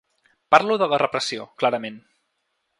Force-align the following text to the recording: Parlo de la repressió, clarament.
Parlo 0.55 0.77
de 0.83 0.87
la 0.95 0.99
repressió, 1.03 1.47
clarament. 1.65 2.03